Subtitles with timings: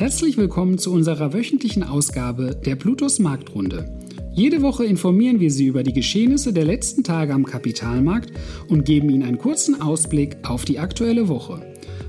[0.00, 3.84] Herzlich willkommen zu unserer wöchentlichen Ausgabe der Plutos Marktrunde.
[4.32, 8.32] Jede Woche informieren wir Sie über die Geschehnisse der letzten Tage am Kapitalmarkt
[8.70, 11.60] und geben Ihnen einen kurzen Ausblick auf die aktuelle Woche.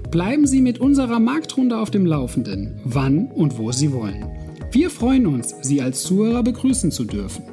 [0.09, 4.25] Bleiben Sie mit unserer Marktrunde auf dem Laufenden, wann und wo Sie wollen.
[4.71, 7.43] Wir freuen uns, Sie als Zuhörer begrüßen zu dürfen.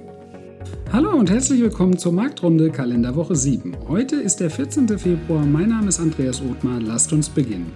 [0.93, 3.77] Hallo und herzlich willkommen zur Marktrunde Kalenderwoche 7.
[3.89, 5.00] Heute ist der 14.
[5.00, 5.45] Februar.
[5.45, 6.80] Mein Name ist Andreas Othmar.
[6.80, 7.73] Lasst uns beginnen.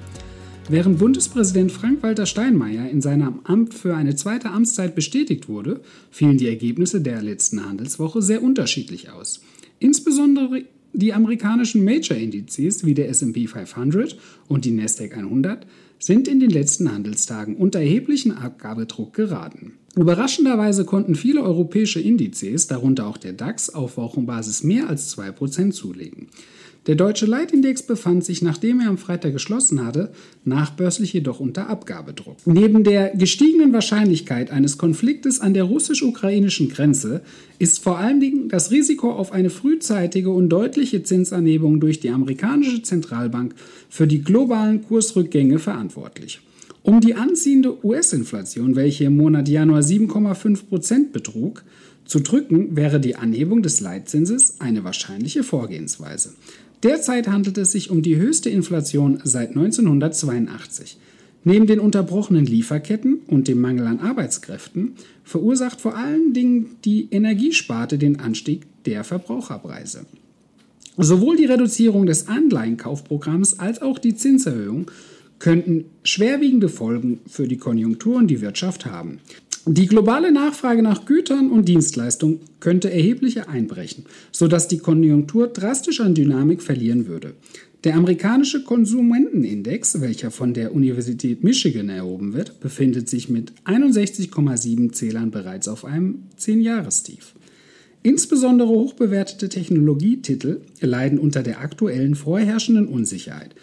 [0.69, 5.81] Während Bundespräsident Frank-Walter Steinmeier in seinem Amt für eine zweite Amtszeit bestätigt wurde,
[6.11, 9.41] fielen die Ergebnisse der letzten Handelswoche sehr unterschiedlich aus.
[9.81, 15.67] Insbesondere die amerikanischen Major-Indizes wie der SP 500 und die Nasdaq 100
[15.99, 19.73] sind in den letzten Handelstagen unter erheblichen Abgabedruck geraten.
[19.97, 26.29] Überraschenderweise konnten viele europäische Indizes, darunter auch der DAX, auf Wochenbasis mehr als 2% zulegen.
[26.89, 30.11] Der deutsche Leitindex befand sich, nachdem er am Freitag geschlossen hatte,
[30.45, 32.39] nachbörslich jedoch unter Abgabedruck.
[32.45, 37.21] Neben der gestiegenen Wahrscheinlichkeit eines Konfliktes an der russisch-ukrainischen Grenze
[37.61, 42.83] ist vor allen Dingen das Risiko auf eine frühzeitige und deutliche Zinsanhebung durch die amerikanische
[42.83, 43.55] Zentralbank
[43.89, 46.41] für die globalen Kursrückgänge verantwortlich.
[46.83, 51.63] Um die anziehende US-Inflation, welche im Monat Januar 7,5 Prozent betrug,
[52.05, 56.33] zu drücken, wäre die Anhebung des Leitzinses eine wahrscheinliche Vorgehensweise.
[56.83, 60.99] Derzeit handelt es sich um die höchste Inflation seit 1982.
[61.45, 64.95] Neben den unterbrochenen Lieferketten und dem Mangel an Arbeitskräften
[65.25, 70.07] verursacht vor allen Dingen die Energiesparte den Anstieg der Verbraucherpreise.
[70.97, 74.91] Sowohl die Reduzierung des Anleihenkaufprogramms als auch die Zinserhöhung
[75.39, 79.19] könnten schwerwiegende Folgen für die Konjunktur und die Wirtschaft haben.
[79.67, 86.17] Die globale Nachfrage nach Gütern und Dienstleistungen könnte erheblich einbrechen, sodass die Konjunktur drastisch an
[86.17, 87.35] Dynamik verlieren würde.
[87.85, 95.31] Der amerikanische Konsumentenindex, welcher von der Universität Michigan erhoben wird, befindet sich mit 61,7 Zählern
[95.31, 97.35] bereits auf einem 10-Jahrestief.
[98.03, 103.55] Insbesondere hochbewertete Technologietitel leiden unter der aktuellen vorherrschenden Unsicherheit.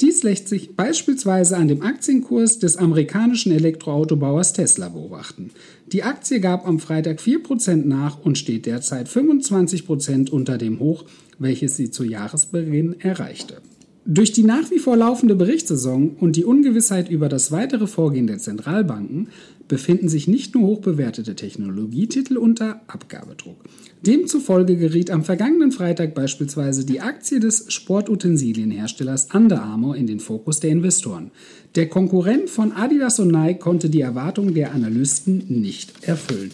[0.00, 5.50] Dies lässt sich beispielsweise an dem Aktienkurs des amerikanischen Elektroautobauers Tesla beobachten.
[5.86, 11.04] Die Aktie gab am Freitag 4% nach und steht derzeit 25% unter dem Hoch,
[11.38, 13.62] welches sie zu Jahresbeginn erreichte.
[14.06, 18.38] Durch die nach wie vor laufende Berichtssaison und die Ungewissheit über das weitere Vorgehen der
[18.38, 19.28] Zentralbanken
[19.66, 23.56] befinden sich nicht nur hochbewertete Technologietitel unter Abgabedruck.
[24.02, 30.60] Demzufolge geriet am vergangenen Freitag beispielsweise die Aktie des Sportutensilienherstellers Under Armour in den Fokus
[30.60, 31.30] der Investoren.
[31.74, 36.50] Der Konkurrent von Adidas und Nike konnte die Erwartungen der Analysten nicht erfüllen.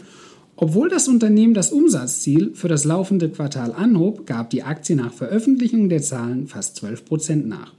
[0.62, 5.88] Obwohl das Unternehmen das Umsatzziel für das laufende Quartal anhob, gab die Aktie nach Veröffentlichung
[5.88, 7.72] der Zahlen fast 12 Prozent nach.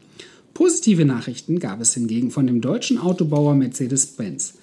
[0.55, 4.55] Positive Nachrichten gab es hingegen von dem deutschen Autobauer Mercedes-Benz.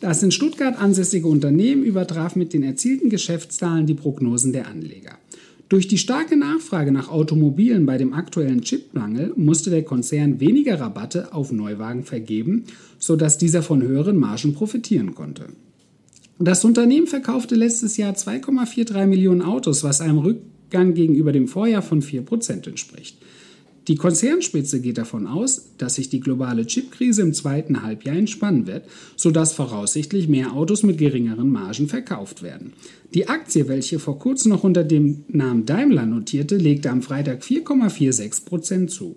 [0.00, 5.16] Das in Stuttgart ansässige Unternehmen übertraf mit den erzielten Geschäftszahlen die Prognosen der Anleger.
[5.68, 11.32] Durch die starke Nachfrage nach Automobilen bei dem aktuellen Chipmangel musste der Konzern weniger Rabatte
[11.32, 12.64] auf Neuwagen vergeben,
[12.98, 15.46] sodass dieser von höheren Margen profitieren konnte.
[16.44, 22.02] Das Unternehmen verkaufte letztes Jahr 2,43 Millionen Autos, was einem Rückgang gegenüber dem Vorjahr von
[22.02, 23.16] 4% entspricht.
[23.86, 28.86] Die Konzernspitze geht davon aus, dass sich die globale Chipkrise im zweiten Halbjahr entspannen wird,
[29.14, 32.72] sodass voraussichtlich mehr Autos mit geringeren Margen verkauft werden.
[33.14, 38.88] Die Aktie, welche vor kurzem noch unter dem Namen Daimler notierte, legte am Freitag 4,46%
[38.88, 39.16] zu.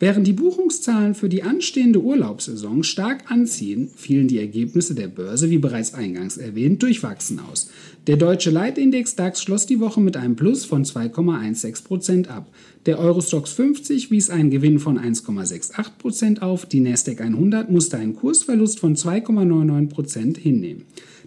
[0.00, 5.58] Während die Buchungszahlen für die anstehende Urlaubssaison stark anziehen, fielen die Ergebnisse der Börse, wie
[5.58, 7.68] bereits eingangs erwähnt, durchwachsen aus.
[8.06, 12.48] Der deutsche Leitindex DAX schloss die Woche mit einem Plus von 2,16% ab.
[12.86, 18.78] Der Eurostox 50 wies einen Gewinn von 1,68% auf, die Nasdaq 100 musste einen Kursverlust
[18.78, 20.84] von 2,99% hinnehmen.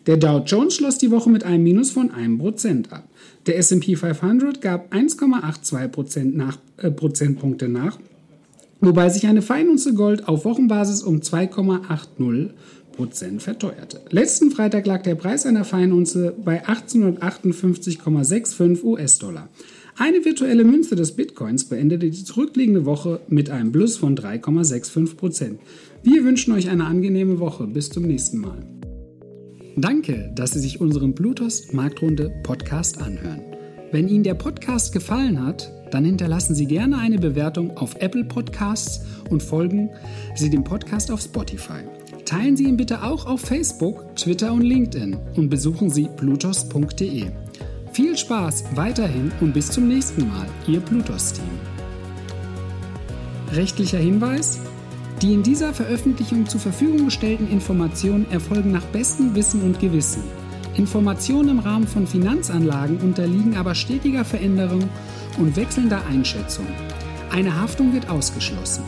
[0.08, 3.08] Der Dow Jones schloss die Woche mit einem Minus von 1% ab.
[3.48, 8.00] Der S&P 500 gab 1,82% nach, äh, Prozentpunkte nach
[8.82, 12.50] wobei sich eine Feinunze Gold auf Wochenbasis um 2,80
[12.92, 14.02] Prozent verteuerte.
[14.10, 19.48] Letzten Freitag lag der Preis einer Feinunze bei 1858,65 US-Dollar.
[19.98, 25.60] Eine virtuelle Münze des Bitcoins beendete die zurückliegende Woche mit einem Plus von 3,65 Prozent.
[26.04, 27.68] Wir wünschen euch eine angenehme Woche.
[27.68, 28.66] Bis zum nächsten Mal.
[29.78, 33.42] Danke, dass Sie sich unseren Bluetooth Marktrunde Podcast anhören.
[33.92, 39.02] Wenn Ihnen der Podcast gefallen hat, dann hinterlassen Sie gerne eine Bewertung auf Apple Podcasts
[39.30, 39.90] und folgen
[40.36, 41.84] Sie dem Podcast auf Spotify.
[42.26, 47.26] Teilen Sie ihn bitte auch auf Facebook, Twitter und LinkedIn und besuchen Sie plutos.de.
[47.92, 51.44] Viel Spaß weiterhin und bis zum nächsten Mal, Ihr Plutos-Team.
[53.54, 54.60] Rechtlicher Hinweis?
[55.22, 60.24] Die in dieser Veröffentlichung zur Verfügung gestellten Informationen erfolgen nach bestem Wissen und Gewissen.
[60.76, 64.90] Informationen im Rahmen von Finanzanlagen unterliegen aber stetiger Veränderung
[65.38, 66.66] und wechselnder Einschätzung.
[67.30, 68.84] Eine Haftung wird ausgeschlossen.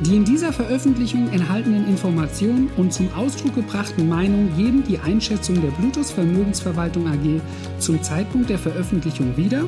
[0.00, 5.70] Die in dieser Veröffentlichung enthaltenen Informationen und zum Ausdruck gebrachten Meinungen geben die Einschätzung der
[5.70, 7.40] Bluetooth Vermögensverwaltung AG
[7.78, 9.64] zum Zeitpunkt der Veröffentlichung wieder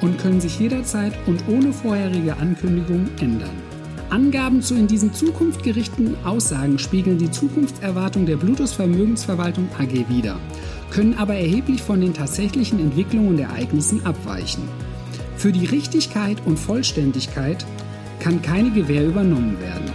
[0.00, 3.71] und können sich jederzeit und ohne vorherige Ankündigung ändern.
[4.12, 10.38] Angaben zu in diesen Zukunft gerichteten Aussagen spiegeln die Zukunftserwartung der Bluetooth Vermögensverwaltung AG wider,
[10.90, 14.68] können aber erheblich von den tatsächlichen Entwicklungen und Ereignissen abweichen.
[15.38, 17.64] Für die Richtigkeit und Vollständigkeit
[18.20, 19.90] kann keine Gewähr übernommen werden.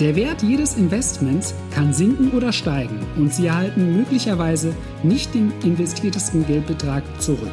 [0.00, 6.46] Der Wert jedes Investments kann sinken oder steigen und Sie erhalten möglicherweise nicht den investiertesten
[6.46, 7.52] Geldbetrag zurück.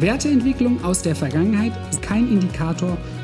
[0.00, 2.96] Werteentwicklung aus der Vergangenheit ist kein Indikator